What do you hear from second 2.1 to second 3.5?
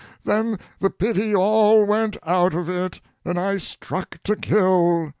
out of it, and